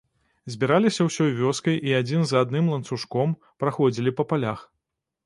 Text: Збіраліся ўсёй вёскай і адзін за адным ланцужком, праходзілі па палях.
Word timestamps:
Збіраліся 0.53 1.05
ўсёй 1.09 1.27
вёскай 1.41 1.77
і 1.89 1.93
адзін 1.99 2.23
за 2.31 2.41
адным 2.45 2.71
ланцужком, 2.73 3.37
праходзілі 3.65 4.15
па 4.23 4.27
палях. 4.33 4.65